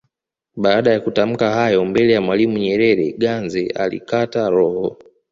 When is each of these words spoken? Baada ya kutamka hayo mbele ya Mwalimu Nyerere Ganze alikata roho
Baada 0.55 0.91
ya 0.91 0.99
kutamka 0.99 1.51
hayo 1.53 1.85
mbele 1.85 2.13
ya 2.13 2.21
Mwalimu 2.21 2.57
Nyerere 2.57 3.11
Ganze 3.11 3.67
alikata 3.69 4.49
roho 4.49 4.97